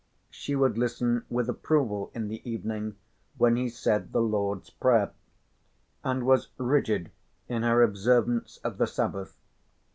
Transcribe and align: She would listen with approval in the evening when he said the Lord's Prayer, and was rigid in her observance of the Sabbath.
She 0.31 0.55
would 0.55 0.79
listen 0.79 1.25
with 1.29 1.47
approval 1.47 2.09
in 2.15 2.27
the 2.27 2.41
evening 2.43 2.95
when 3.37 3.55
he 3.55 3.69
said 3.69 4.13
the 4.13 4.19
Lord's 4.21 4.71
Prayer, 4.71 5.11
and 6.03 6.25
was 6.25 6.47
rigid 6.57 7.11
in 7.47 7.61
her 7.61 7.83
observance 7.83 8.57
of 8.63 8.79
the 8.79 8.87
Sabbath. 8.87 9.37